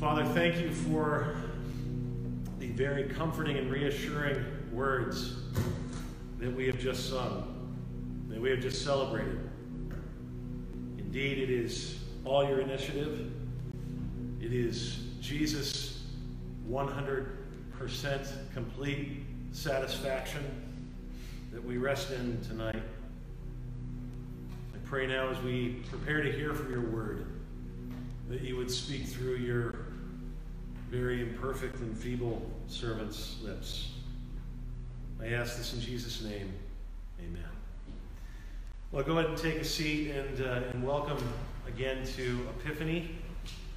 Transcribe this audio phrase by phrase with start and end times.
[0.00, 1.36] Father, thank you for
[2.58, 4.42] the very comforting and reassuring
[4.72, 5.34] words
[6.38, 9.38] that we have just sung, that we have just celebrated.
[10.96, 13.30] Indeed, it is all your initiative.
[14.40, 16.02] It is Jesus'
[16.66, 19.22] 100% complete
[19.52, 20.42] satisfaction
[21.52, 22.82] that we rest in tonight.
[24.74, 27.26] I pray now as we prepare to hear from your word
[28.30, 29.69] that you would speak through your
[30.90, 33.92] very imperfect and feeble servant's lips.
[35.22, 36.52] I ask this in Jesus' name.
[37.20, 37.44] Amen.
[38.90, 41.22] Well, go ahead and take a seat and, uh, and welcome
[41.68, 43.08] again to Epiphany.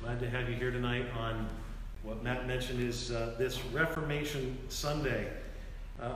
[0.02, 1.48] Glad to have you here tonight on
[2.02, 5.28] what Matt mentioned is uh, this Reformation Sunday.
[6.02, 6.14] Uh,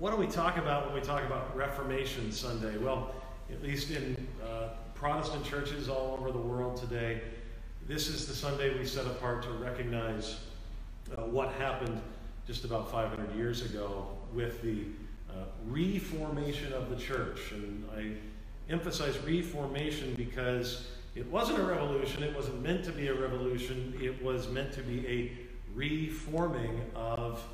[0.00, 2.76] what do we talk about when we talk about Reformation Sunday?
[2.78, 3.14] Well,
[3.52, 7.20] at least in uh, Protestant churches all over the world today,
[7.86, 10.38] this is the Sunday we set apart to recognize
[11.12, 12.00] uh, what happened
[12.46, 14.84] just about 500 years ago with the
[15.30, 17.52] uh, reformation of the church.
[17.52, 18.12] And I
[18.72, 24.22] emphasize reformation because it wasn't a revolution, it wasn't meant to be a revolution, it
[24.22, 25.32] was meant to be a
[25.74, 27.44] reforming of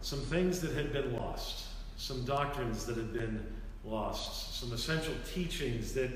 [0.00, 3.46] some things that had been lost, some doctrines that had been
[3.84, 6.10] lost, some essential teachings that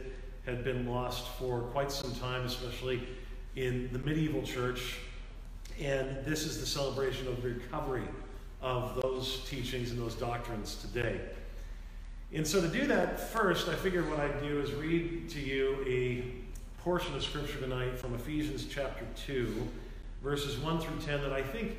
[0.44, 3.02] had been lost for quite some time, especially
[3.56, 4.98] in the medieval church.
[5.80, 8.06] And this is the celebration of the recovery
[8.62, 11.20] of those teachings and those doctrines today.
[12.32, 15.84] And so, to do that, first, I figured what I'd do is read to you
[15.86, 16.24] a
[16.82, 19.68] portion of Scripture tonight from Ephesians chapter 2,
[20.22, 21.76] verses 1 through 10, that I think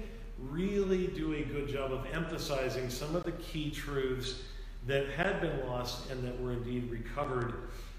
[0.50, 4.42] really do a good job of emphasizing some of the key truths
[4.88, 7.54] that had been lost and that were indeed recovered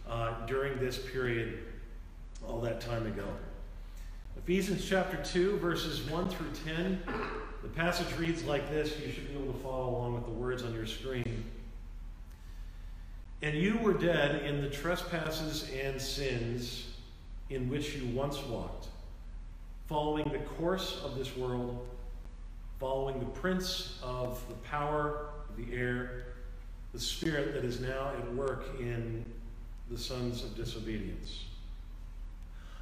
[0.09, 1.59] uh, during this period
[2.47, 3.27] all that time ago.
[4.37, 7.03] Ephesians chapter 2, verses 1 through 10.
[7.63, 8.99] The passage reads like this.
[8.99, 11.45] You should be able to follow along with the words on your screen.
[13.43, 16.95] And you were dead in the trespasses and sins
[17.51, 18.89] in which you once walked,
[19.87, 21.87] following the course of this world,
[22.81, 26.25] following the prince of the power of the air,
[26.95, 29.25] the spirit that is now at work in
[29.91, 31.45] the sons of disobedience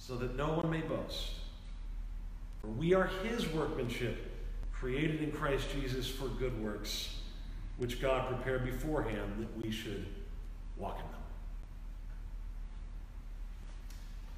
[0.00, 1.32] so that no one may boast.
[2.62, 4.32] For we are his workmanship,
[4.72, 7.16] created in Christ Jesus for good works,
[7.76, 10.06] which God prepared beforehand that we should
[10.78, 11.20] walk in them.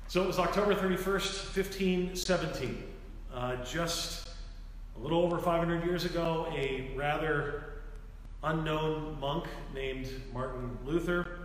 [0.09, 2.83] So it was October 31st, 1517.
[3.33, 4.31] Uh, just
[4.97, 7.65] a little over 500 years ago, a rather
[8.43, 11.39] unknown monk named Martin Luther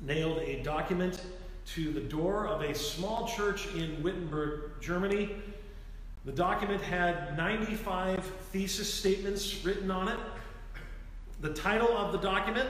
[0.00, 1.20] nailed a document
[1.66, 5.30] to the door of a small church in Wittenberg, Germany.
[6.24, 10.18] The document had 95 thesis statements written on it.
[11.40, 12.68] The title of the document,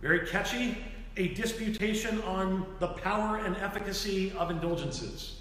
[0.00, 0.78] very catchy,
[1.16, 5.40] A Disputation on the Power and Efficacy of Indulgences.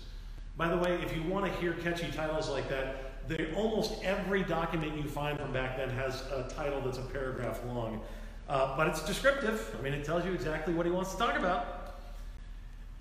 [0.57, 4.43] By the way, if you want to hear catchy titles like that, they, almost every
[4.43, 8.01] document you find from back then has a title that's a paragraph long.
[8.47, 9.75] Uh, but it's descriptive.
[9.77, 11.74] I mean, it tells you exactly what he wants to talk about.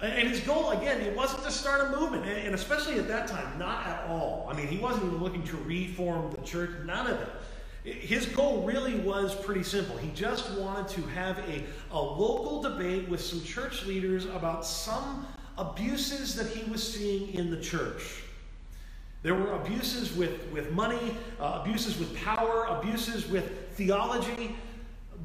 [0.00, 3.58] And his goal, again, it wasn't to start a movement, and especially at that time,
[3.58, 4.46] not at all.
[4.50, 7.28] I mean, he wasn't even looking to reform the church, none of it.
[7.84, 9.96] His goal really was pretty simple.
[9.96, 11.62] He just wanted to have a,
[11.92, 15.26] a local debate with some church leaders about some
[15.58, 18.22] abuses that he was seeing in the church.
[19.22, 24.56] There were abuses with, with money, uh, abuses with power, abuses with theology.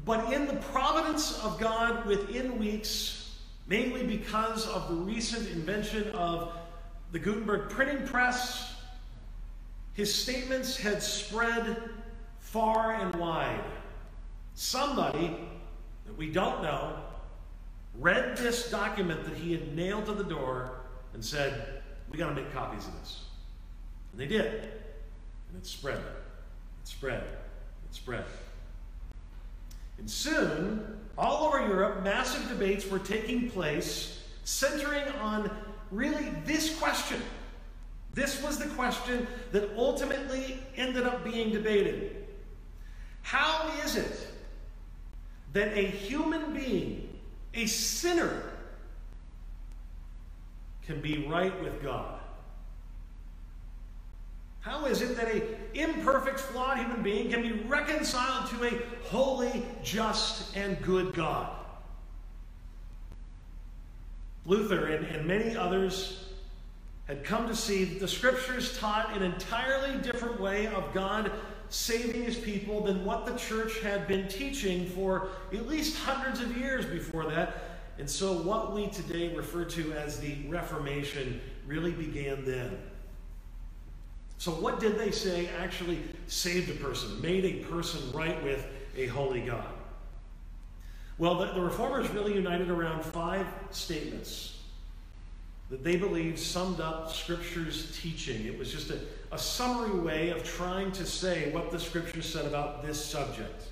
[0.04, 3.19] But in the providence of God, within weeks,
[3.66, 6.52] mainly because of the recent invention of
[7.12, 8.74] the Gutenberg printing press.
[9.94, 11.90] His statements had spread
[12.38, 13.64] far and wide.
[14.54, 15.36] Somebody
[16.06, 16.96] that we don't know
[17.98, 20.72] read this document that he had nailed to the door
[21.14, 23.24] and said, We got to make copies of this.
[24.12, 24.52] And they did.
[24.52, 25.98] And it spread.
[25.98, 27.22] It spread.
[27.22, 28.24] It spread.
[29.98, 35.50] And soon, all over Europe, massive debates were taking place centering on
[35.90, 37.20] really this question.
[38.14, 42.26] This was the question that ultimately ended up being debated.
[43.22, 44.28] How is it
[45.52, 47.18] that a human being,
[47.54, 48.42] a sinner,
[50.86, 52.19] can be right with God?
[54.60, 55.42] How is it that a
[55.74, 61.50] imperfect, flawed human being can be reconciled to a holy, just, and good God?
[64.44, 66.24] Luther and, and many others
[67.06, 71.32] had come to see that the scriptures taught an entirely different way of God
[71.70, 76.56] saving his people than what the church had been teaching for at least hundreds of
[76.56, 77.78] years before that.
[77.98, 82.78] And so, what we today refer to as the Reformation really began then.
[84.40, 88.66] So, what did they say actually saved a person, made a person right with
[88.96, 89.68] a holy God?
[91.18, 94.60] Well, the, the reformers really united around five statements
[95.68, 98.46] that they believed summed up Scripture's teaching.
[98.46, 99.00] It was just a,
[99.30, 103.64] a summary way of trying to say what the Scripture said about this subject.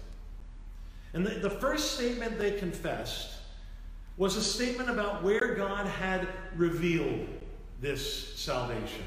[1.15, 3.39] And the, the first statement they confessed
[4.19, 7.27] was a statement about where God had revealed
[7.81, 9.05] this salvation.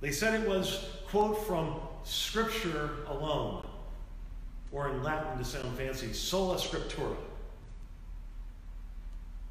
[0.00, 3.66] They said it was, quote, from Scripture alone,
[4.72, 7.16] or in Latin to sound fancy, sola scriptura.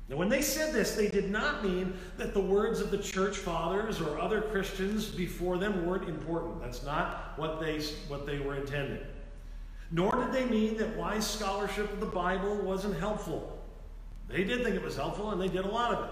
[0.10, 3.38] Now, when they said this, they did not mean that the words of the church
[3.38, 6.62] fathers or other Christians before them weren't important.
[6.62, 9.06] That's not what they, what they were intending.
[9.92, 13.60] Nor did they mean that wise scholarship of the Bible wasn't helpful.
[14.28, 16.12] They did think it was helpful, and they did a lot of it.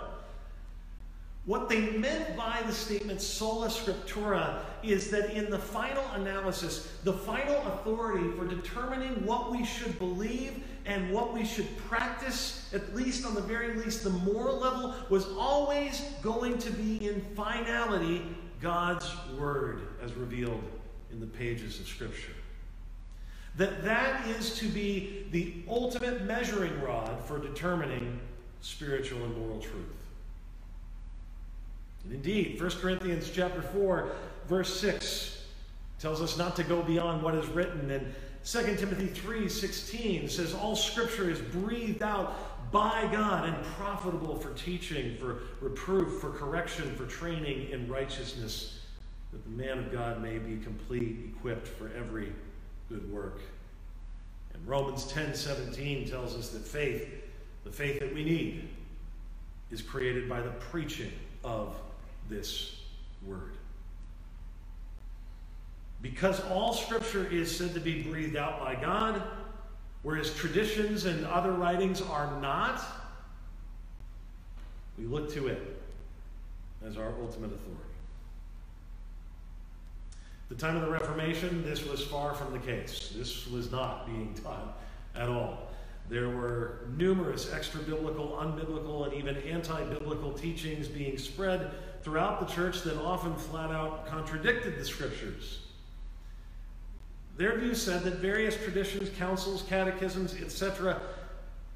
[1.47, 7.13] What they meant by the statement sola scriptura is that in the final analysis, the
[7.13, 13.25] final authority for determining what we should believe and what we should practice, at least
[13.25, 18.23] on the very least, the moral level, was always going to be in finality
[18.61, 19.09] God's
[19.39, 20.63] Word as revealed
[21.11, 22.33] in the pages of Scripture.
[23.55, 28.19] That that is to be the ultimate measuring rod for determining
[28.59, 29.96] spiritual and moral truth.
[32.07, 34.11] And indeed, 1 Corinthians chapter 4,
[34.47, 35.43] verse 6
[35.99, 37.91] tells us not to go beyond what is written.
[37.91, 38.13] And
[38.45, 44.53] 2 Timothy 3 16 says, All scripture is breathed out by God and profitable for
[44.53, 48.79] teaching, for reproof, for correction, for training in righteousness,
[49.33, 52.31] that the man of God may be complete, equipped for every
[52.87, 53.41] good work.
[54.53, 57.05] And Romans 10 17 tells us that faith,
[57.65, 58.69] the faith that we need,
[59.71, 61.11] is created by the preaching
[61.43, 61.75] of
[62.29, 62.81] this
[63.25, 63.53] word.
[66.01, 69.21] Because all scripture is said to be breathed out by God,
[70.03, 72.81] whereas traditions and other writings are not,
[74.97, 75.81] we look to it
[76.85, 77.83] as our ultimate authority.
[80.49, 83.11] The time of the Reformation, this was far from the case.
[83.15, 84.79] This was not being taught
[85.15, 85.67] at all.
[86.09, 91.71] There were numerous extra biblical, unbiblical, and even anti biblical teachings being spread
[92.07, 95.59] throughout the church that often flat out contradicted the scriptures.
[97.35, 101.01] Their view said that various traditions, councils, catechisms, etc.,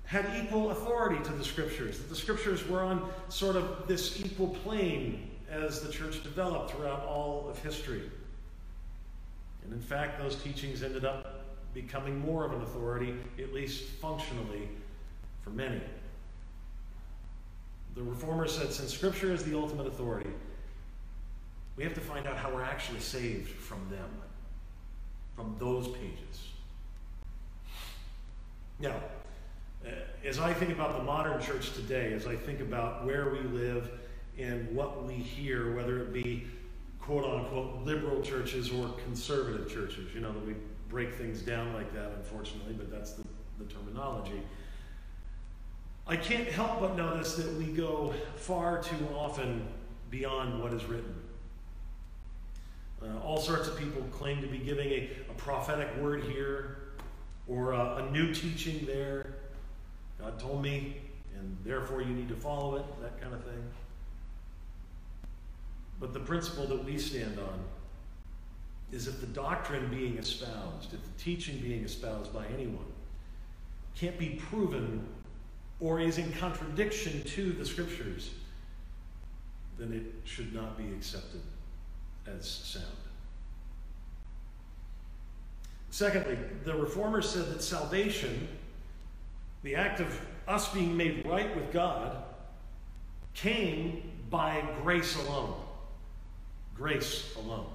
[0.06, 4.48] had equal authority to the scriptures, that the scriptures were on sort of this equal
[4.48, 8.10] plane as the church developed throughout all of history.
[9.66, 14.70] And in fact, those teachings ended up becoming more of an authority, at least functionally,
[15.44, 15.82] for many.
[17.96, 20.30] The reformer said since Scripture is the ultimate authority,
[21.76, 24.10] we have to find out how we're actually saved from them,
[25.36, 26.48] from those pages.
[28.80, 28.96] Now,
[29.86, 29.90] uh,
[30.26, 33.90] as I think about the modern church today, as I think about where we live
[34.38, 36.46] and what we hear, whether it be
[37.00, 40.56] quote unquote liberal churches or conservative churches, you know, that we
[40.90, 43.24] break things down like that, unfortunately, but that's the,
[43.60, 44.42] the terminology.
[46.08, 49.66] I can't help but notice that we go far too often
[50.10, 51.16] beyond what is written.
[53.02, 56.78] Uh, all sorts of people claim to be giving a, a prophetic word here
[57.48, 59.36] or a, a new teaching there.
[60.20, 60.98] God told me,
[61.38, 63.64] and therefore you need to follow it, that kind of thing.
[66.00, 67.60] But the principle that we stand on
[68.92, 72.86] is if the doctrine being espoused, if the teaching being espoused by anyone
[73.96, 75.08] can't be proven
[75.82, 78.30] or is in contradiction to the scriptures,
[79.80, 81.42] then it should not be accepted
[82.28, 82.86] as sound.
[85.90, 88.48] Secondly, the reformers said that salvation,
[89.64, 92.24] the act of us being made right with God,
[93.34, 95.56] came by grace alone.
[96.76, 97.66] Grace alone.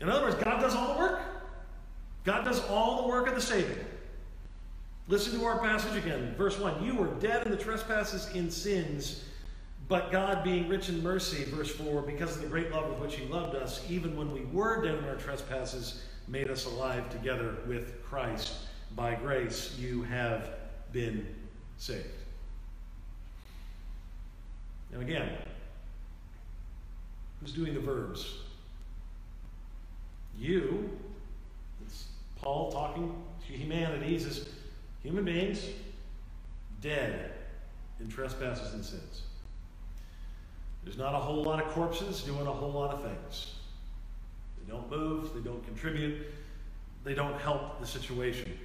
[0.00, 1.20] In other words, God does all the work.
[2.24, 3.78] God does all the work of the saving.
[5.08, 6.34] Listen to our passage again.
[6.36, 9.24] Verse 1 You were dead in the trespasses in sins,
[9.88, 13.16] but God, being rich in mercy, verse 4, because of the great love with which
[13.16, 17.56] He loved us, even when we were dead in our trespasses, made us alive together
[17.66, 18.54] with Christ.
[18.94, 20.50] By grace you have
[20.92, 21.26] been
[21.78, 22.06] saved.
[24.92, 25.30] Now, again,
[27.40, 28.36] who's doing the verbs?
[30.38, 30.90] You,
[31.84, 32.06] it's
[32.36, 33.14] Paul talking
[33.46, 34.06] to humanity.
[34.06, 34.48] He says,
[35.02, 35.64] human beings,
[36.80, 37.32] dead
[38.00, 39.22] in trespasses and sins.
[40.84, 43.54] There's not a whole lot of corpses doing a whole lot of things.
[44.58, 46.26] They don't move, they don't contribute,
[47.04, 48.58] they don't help the situation.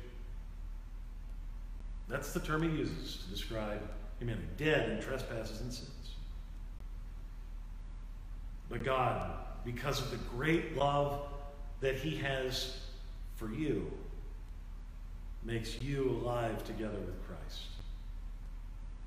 [2.08, 3.82] That's the term he uses to describe
[4.20, 5.91] humanity dead in trespasses and sins.
[8.70, 9.32] But God,
[9.65, 11.22] because of the great love
[11.82, 12.77] that He has
[13.36, 13.91] for you,
[15.48, 17.68] makes you alive together with Christ.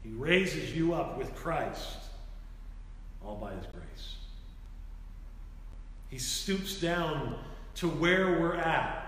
[0.03, 1.99] He raises you up with Christ,
[3.23, 4.17] all by His grace.
[6.09, 7.39] He stoops down
[7.77, 9.07] to where we're at.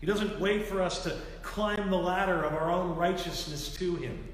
[0.00, 4.26] He doesn't wait for us to climb the ladder of our own righteousness to Him.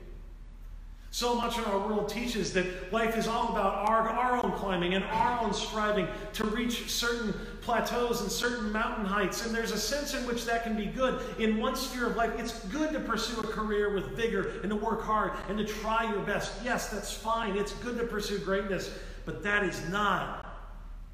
[1.13, 4.95] So much in our world teaches that life is all about our, our own climbing
[4.95, 9.45] and our own striving to reach certain plateaus and certain mountain heights.
[9.45, 11.21] And there's a sense in which that can be good.
[11.41, 14.77] In one sphere of life, it's good to pursue a career with vigor and to
[14.77, 16.53] work hard and to try your best.
[16.65, 17.57] Yes, that's fine.
[17.57, 18.97] It's good to pursue greatness.
[19.27, 20.47] But that is not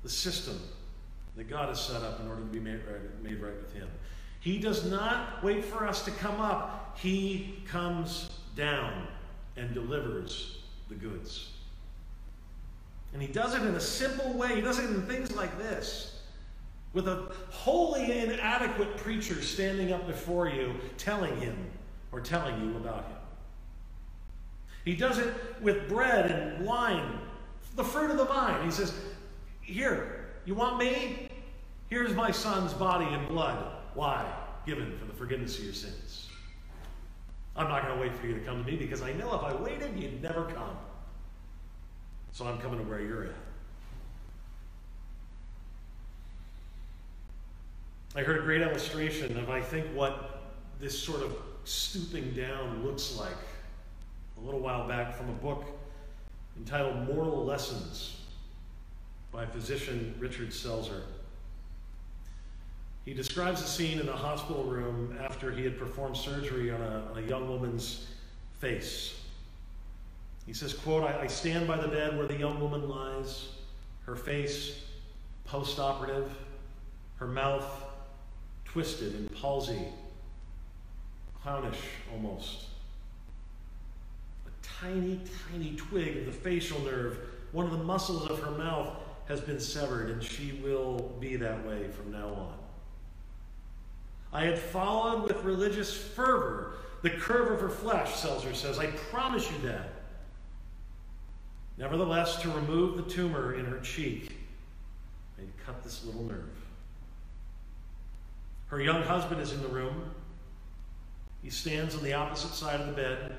[0.03, 0.61] the system
[1.37, 3.89] that God has set up in order to be made right, made right with Him.
[4.41, 9.09] He does not wait for us to come up, He comes down
[9.57, 10.59] and delivers
[10.89, 11.51] the goods.
[13.13, 14.55] And he does it in a simple way.
[14.55, 16.17] He does it in things like this
[16.93, 21.57] with a wholly inadequate preacher standing up before you telling him
[22.11, 23.17] or telling you about him.
[24.85, 27.19] He does it with bread and wine,
[27.75, 28.65] the fruit of the vine.
[28.65, 28.95] He says,
[29.61, 31.29] Here, you want me?
[31.91, 33.73] Here's my son's body and blood.
[33.95, 34.25] Why?
[34.65, 36.31] Given for the forgiveness of your sins.
[37.57, 39.43] I'm not going to wait for you to come to me because I know if
[39.43, 40.77] I waited, you'd never come.
[42.33, 43.35] So I'm coming to where you're at.
[48.15, 50.43] I heard a great illustration of, I think, what
[50.79, 53.37] this sort of stooping down looks like
[54.39, 55.65] a little while back from a book
[56.59, 58.21] entitled Mortal Lessons
[59.33, 61.03] by physician Richard Selzer.
[63.07, 67.05] He describes a scene in a hospital room after he had performed surgery on a,
[67.15, 68.09] a young woman's
[68.59, 69.21] face.
[70.45, 73.51] He says, quote, I, I stand by the bed where the young woman lies,
[74.07, 74.83] her face
[75.45, 76.29] post-operative,
[77.19, 77.85] her mouth
[78.65, 79.87] twisted and palsy,
[81.45, 81.81] clownish
[82.13, 82.65] almost.
[84.49, 84.51] A
[84.83, 85.21] tiny,
[85.53, 87.19] tiny twig of the facial nerve,
[87.53, 88.97] one of the muscles of her mouth,
[89.29, 92.66] has been severed, and she will be that way from now on.
[94.37, 98.79] I had followed with religious fervor the curve of her flesh, Selzer says.
[98.79, 99.93] I promise you that.
[101.79, 104.37] Nevertheless, to remove the tumor in her cheek,
[105.39, 106.51] they'd cut this little nerve.
[108.67, 110.11] Her young husband is in the room.
[111.43, 113.37] He stands on the opposite side of the bed.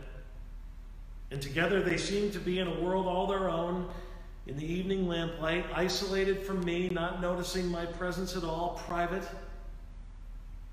[1.29, 3.87] And together they seem to be in a world all their own,
[4.47, 9.27] in the evening lamplight, isolated from me, not noticing my presence at all, private.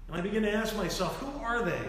[0.08, 1.80] And I begin to ask myself, who are they?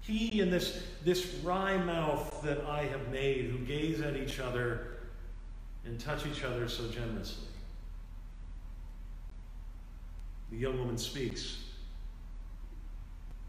[0.00, 4.98] He and this, this wry mouth that I have made, who gaze at each other
[5.84, 7.48] and touch each other so generously.
[10.50, 11.58] The young woman speaks.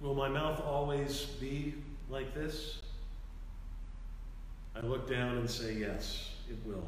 [0.02, 1.76] Will my mouth always be
[2.10, 2.82] like this?
[4.76, 6.84] I look down and say, Yes, it will.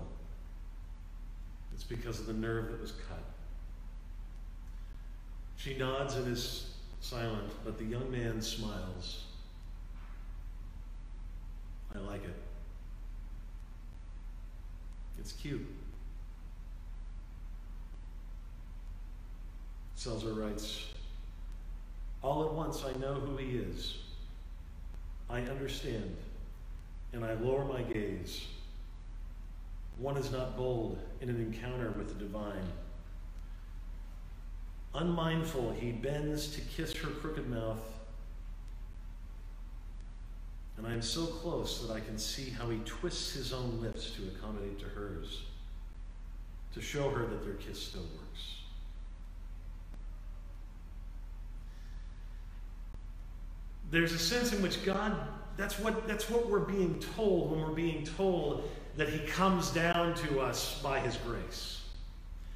[1.73, 3.23] It's because of the nerve that was cut.
[5.57, 6.70] She nods and is
[7.01, 9.25] silent, but the young man smiles.
[11.93, 12.35] I like it.
[15.19, 15.67] It's cute.
[19.97, 20.85] Selzer writes,
[22.23, 23.97] All at once I know who he is.
[25.29, 26.15] I understand,
[27.13, 28.47] and I lower my gaze.
[29.97, 32.67] One is not bold in an encounter with the divine.
[34.93, 37.79] Unmindful, he bends to kiss her crooked mouth.
[40.77, 44.11] And I am so close that I can see how he twists his own lips
[44.11, 45.43] to accommodate to hers,
[46.73, 48.57] to show her that their kiss still works.
[53.91, 55.15] There's a sense in which God,
[55.57, 60.15] that's what, that's what we're being told when we're being told that He comes down
[60.15, 61.81] to us by His grace.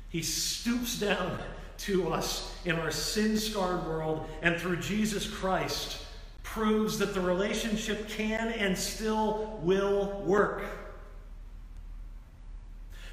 [0.10, 1.38] He stoops down
[1.79, 5.98] to us in our sin scarred world, and through Jesus Christ,
[6.44, 10.63] proves that the relationship can and still will work.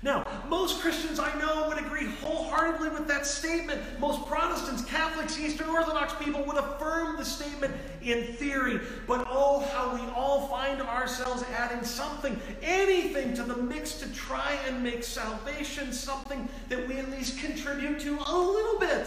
[0.04, 3.80] Now, most Christians I know would agree wholeheartedly with that statement.
[4.00, 8.80] Most Protestants, Catholics, Eastern Orthodox people would affirm the statement in theory.
[9.06, 14.59] But oh, how we all find ourselves adding something, anything to the mix to try
[14.66, 19.06] and make salvation something that we at least contribute to a little bit.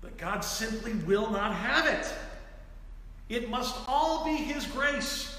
[0.00, 2.10] But God simply will not have it.
[3.28, 5.36] It must all be His grace,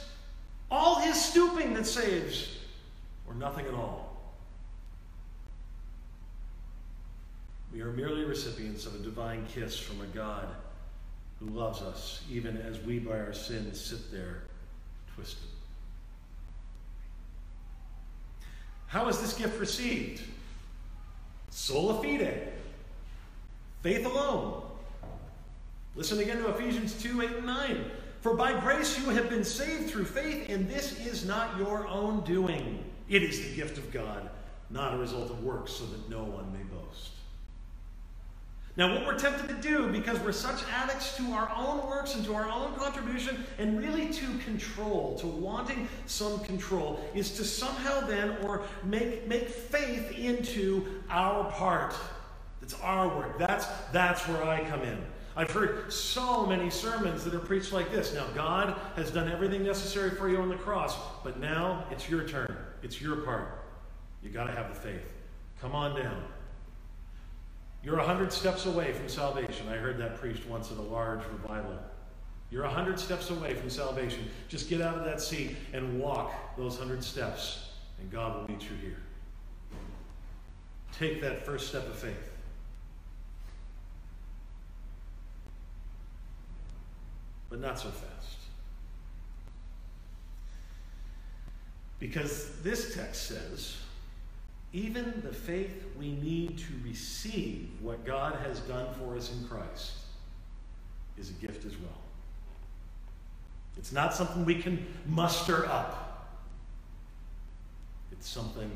[0.69, 2.54] all His stooping that saves
[3.27, 4.15] or nothing at all.
[7.73, 10.47] We are merely recipients of a divine kiss from a God
[11.39, 14.43] who loves us, even as we by our sins sit there
[15.13, 15.49] twisted.
[18.87, 20.21] How is this gift received?
[21.49, 22.53] Sola fide,
[23.81, 24.61] faith alone.
[25.95, 27.85] Listen again to Ephesians 2 8 and 9.
[28.21, 32.21] For by grace you have been saved through faith, and this is not your own
[32.21, 32.83] doing.
[33.09, 34.29] It is the gift of God,
[34.69, 37.11] not a result of works, so that no one may boast.
[38.77, 42.25] Now, what we're tempted to do, because we're such addicts to our own works and
[42.25, 48.01] to our own contribution, and really to control, to wanting some control, is to somehow
[48.01, 51.95] then or make, make faith into our part.
[52.61, 53.39] It's our work.
[53.39, 54.97] That's, that's where I come in.
[55.37, 58.13] I've heard so many sermons that are preached like this.
[58.13, 62.27] Now, God has done everything necessary for you on the cross, but now it's your
[62.27, 62.55] turn.
[62.85, 63.63] It's your part.
[64.21, 65.11] You got to have the faith.
[65.59, 66.23] Come on down.
[67.83, 69.67] You're a hundred steps away from salvation.
[69.67, 71.79] I heard that preached once at a large revival.
[72.51, 74.29] You're a hundred steps away from salvation.
[74.49, 78.61] Just get out of that seat and walk those hundred steps, and God will meet
[78.61, 78.97] you here.
[80.91, 82.31] Take that first step of faith.
[87.49, 88.34] But not so fast.
[91.99, 93.77] Because this text says,
[94.73, 99.93] even the faith we need to receive what God has done for us in Christ
[101.17, 102.01] is a gift as well.
[103.77, 106.29] It's not something we can muster up,
[108.11, 108.71] it's something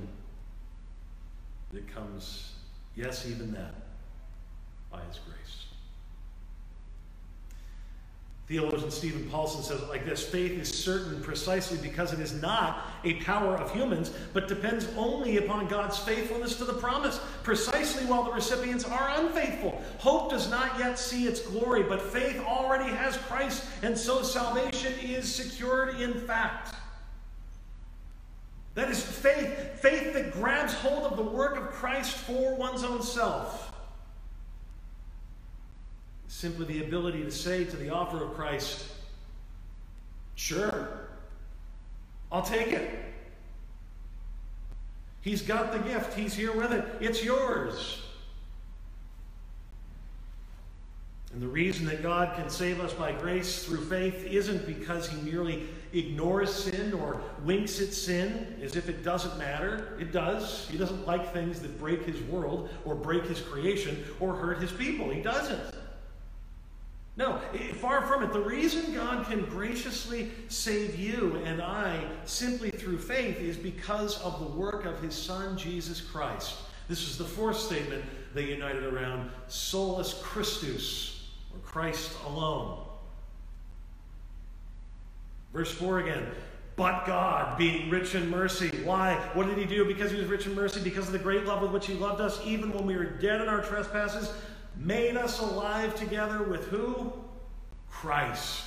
[1.71, 2.53] that comes,
[2.95, 3.73] yes, even that,
[4.91, 5.65] by His grace.
[8.49, 12.87] Theologian Steven Paulson says it like this Faith is certain precisely because it is not
[13.03, 18.23] a power of humans, but depends only upon God's faithfulness to the promise, precisely while
[18.23, 19.79] the recipients are unfaithful.
[19.99, 24.93] Hope does not yet see its glory, but faith already has Christ, and so salvation
[24.99, 26.73] is secured in fact.
[28.73, 33.03] That is faith, faith that grabs hold of the work of Christ for one's own
[33.03, 33.68] self
[36.39, 38.85] simply the ability to say to the offer of Christ,
[40.35, 40.87] Sure,
[42.31, 42.97] I'll take it.
[45.19, 48.01] He's got the gift, He's here with it, it's yours.
[51.33, 55.21] And the reason that God can save us by grace through faith isn't because He
[55.29, 59.97] merely ignores sin or winks at sin as if it doesn't matter.
[59.99, 60.67] It does.
[60.71, 64.71] He doesn't like things that break His world or break His creation or hurt His
[64.71, 65.09] people.
[65.09, 65.59] He doesn't.
[67.19, 67.37] No,
[67.81, 68.31] far from it.
[68.31, 74.39] The reason God can graciously save you and I simply through faith is because of
[74.39, 76.55] the work of his Son, Jesus Christ.
[76.87, 82.85] This is the fourth statement they united around solus Christus, or Christ alone.
[85.51, 86.25] Verse 4 again.
[86.77, 88.69] But God, being rich in mercy.
[88.85, 89.15] Why?
[89.33, 89.83] What did he do?
[89.83, 92.21] Because he was rich in mercy, because of the great love with which he loved
[92.21, 94.31] us, even when we were dead in our trespasses,
[94.79, 97.13] made us alive together with who?
[97.91, 98.63] Christ.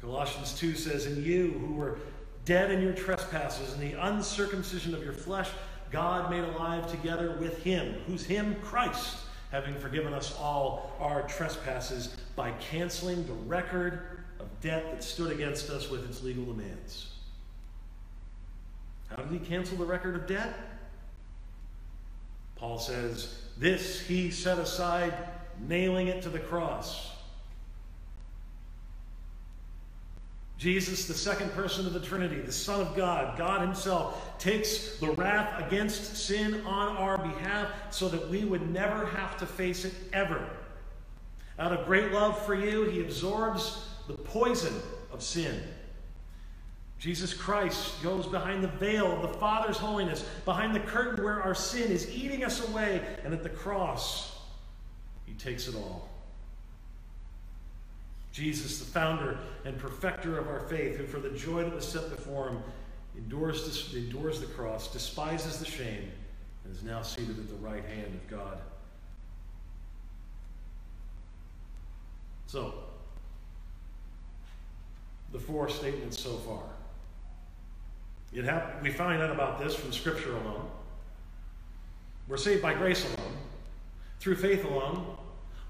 [0.00, 1.98] Colossians 2 says, And you who were
[2.44, 5.48] dead in your trespasses and the uncircumcision of your flesh,
[5.90, 9.16] God made alive together with him, who's him, Christ,
[9.50, 15.70] having forgiven us all our trespasses by canceling the record of debt that stood against
[15.70, 17.12] us with its legal demands.
[19.08, 20.54] How did he cancel the record of debt?
[22.56, 25.14] Paul says, This he set aside,
[25.60, 27.10] nailing it to the cross.
[30.56, 35.10] Jesus, the second person of the Trinity, the Son of God, God Himself, takes the
[35.10, 39.92] wrath against sin on our behalf so that we would never have to face it
[40.12, 40.48] ever.
[41.58, 44.74] Out of great love for you, He absorbs the poison
[45.12, 45.60] of sin.
[47.04, 51.54] Jesus Christ goes behind the veil of the Father's holiness, behind the curtain where our
[51.54, 54.38] sin is eating us away, and at the cross,
[55.26, 56.08] He takes it all.
[58.32, 59.36] Jesus, the founder
[59.66, 62.62] and perfecter of our faith, who for the joy that was set before him
[63.18, 66.10] endures, endures the cross, despises the shame,
[66.64, 68.56] and is now seated at the right hand of God.
[72.46, 72.72] So,
[75.32, 76.62] the four statements so far.
[78.34, 78.50] It
[78.82, 80.68] we find out about this from Scripture alone.
[82.26, 83.36] We're saved by grace alone,
[84.18, 85.16] through faith alone,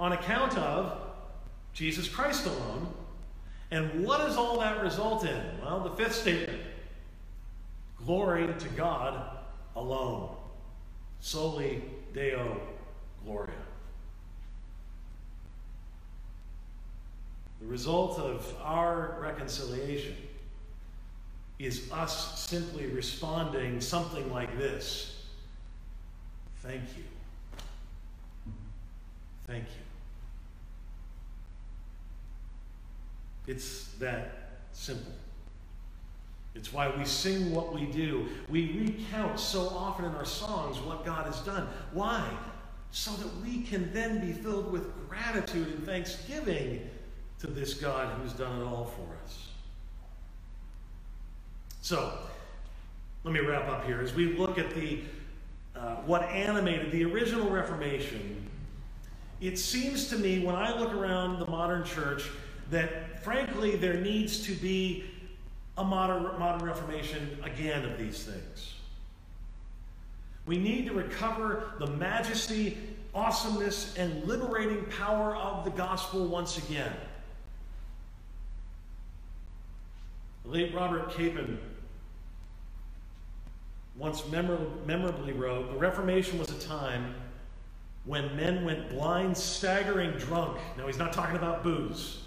[0.01, 0.99] on account of
[1.75, 2.89] Jesus Christ alone.
[3.71, 5.43] And what does all that result in?
[5.63, 6.63] Well, the fifth statement
[7.99, 9.39] glory to God
[9.77, 10.31] alone.
[11.21, 11.83] Soli
[12.15, 12.61] Deo
[13.25, 13.53] Gloria.
[17.61, 20.15] The result of our reconciliation
[21.59, 25.15] is us simply responding something like this
[26.65, 27.05] Thank you.
[29.47, 29.83] Thank you.
[33.47, 35.13] It's that simple.
[36.55, 38.29] It's why we sing what we do.
[38.49, 41.69] We recount so often in our songs what God has done.
[41.93, 42.27] Why?
[42.91, 46.89] So that we can then be filled with gratitude and thanksgiving
[47.41, 49.49] to this God who's done it all for us.
[51.85, 52.17] So,
[53.25, 54.01] let me wrap up here.
[54.01, 55.01] As we look at the
[55.77, 58.49] uh, what animated the original Reformation,
[59.43, 62.31] it seems to me when I look around the modern church
[62.71, 65.05] that frankly there needs to be
[65.77, 68.77] a modern, modern reformation again of these things.
[70.47, 72.79] We need to recover the majesty,
[73.15, 76.95] awesomeness, and liberating power of the gospel once again.
[80.47, 81.59] The late Robert Capon
[83.97, 87.15] once memorably wrote The Reformation was a time
[88.05, 90.59] when men went blind, staggering drunk.
[90.77, 92.21] Now, he's not talking about booze.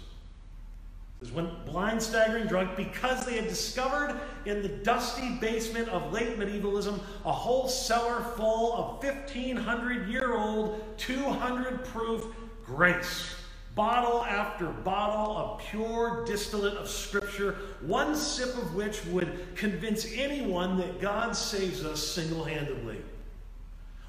[1.20, 6.38] This went blind, staggering drunk because they had discovered in the dusty basement of late
[6.38, 12.24] medievalism a whole cellar full of 1500 year old, 200 proof
[12.64, 13.34] grace.
[13.78, 20.78] Bottle after bottle of pure distillate of Scripture, one sip of which would convince anyone
[20.78, 23.00] that God saves us single handedly.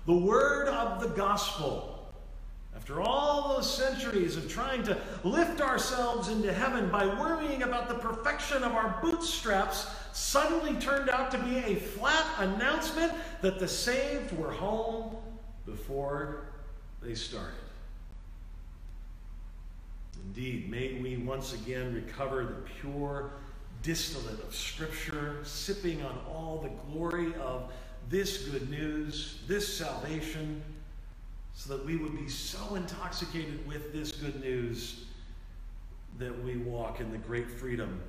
[0.07, 2.11] The word of the gospel
[2.75, 7.93] after all those centuries of trying to lift ourselves into heaven by worrying about the
[7.93, 14.35] perfection of our bootstraps, suddenly turned out to be a flat announcement that the saved
[14.35, 15.15] were home
[15.67, 16.45] before
[17.03, 17.68] they started.
[20.29, 23.31] Indeed, may we once again recover the pure
[23.81, 27.71] distillate of Scripture, sipping on all the glory of
[28.09, 30.61] this good news, this salvation
[31.55, 35.05] so that we would be so intoxicated with this good news
[36.19, 37.99] that we walk in the great freedom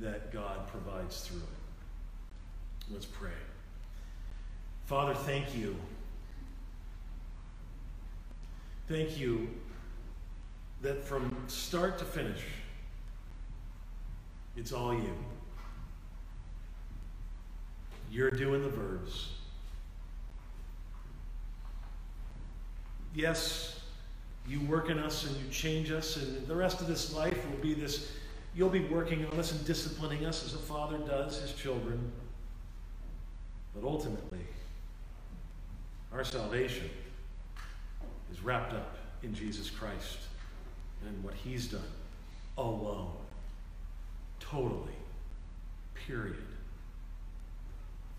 [0.00, 2.92] that God provides through it.
[2.92, 3.30] Let's pray.
[4.84, 5.76] Father, thank you.
[8.86, 9.48] Thank you
[10.82, 12.44] that from start to finish,
[14.56, 15.14] it's all you.
[18.10, 19.32] You're doing the verbs.
[23.18, 23.80] yes,
[24.46, 27.58] you work in us and you change us, and the rest of this life will
[27.58, 28.12] be this
[28.54, 32.10] you'll be working on us and disciplining us as a father does his children.
[33.74, 34.44] But ultimately,
[36.12, 36.88] our salvation
[38.32, 40.18] is wrapped up in Jesus Christ
[41.06, 41.82] and what he's done
[42.56, 43.12] alone,
[44.40, 44.96] totally,
[45.94, 46.36] period.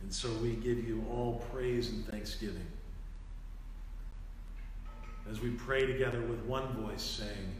[0.02, 2.66] And so we give you all praise and thanksgiving
[5.30, 7.54] as we pray together with one voice, saying,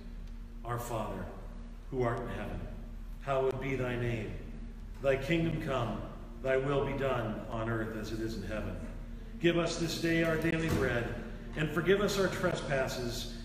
[0.66, 1.26] Our Father,
[1.92, 2.60] who art in heaven,
[3.22, 4.32] hallowed be thy name.
[5.04, 6.02] Thy kingdom come,
[6.42, 8.76] thy will be done on earth as it is in heaven.
[9.40, 11.14] Give us this day our daily bread,
[11.56, 13.38] and forgive us our trespasses,